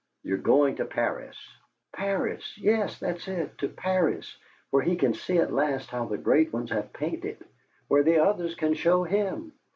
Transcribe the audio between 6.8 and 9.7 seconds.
painted, where the others can show him!